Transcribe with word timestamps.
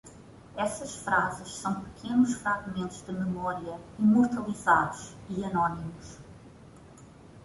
Essas 0.55 0.95
frases 0.95 1.53
são 1.57 1.81
pequenos 1.83 2.33
fragmentos 2.33 3.05
de 3.05 3.11
memória, 3.13 3.79
imortalizados, 3.99 5.15
e 5.29 5.43
anônimos. 5.45 6.17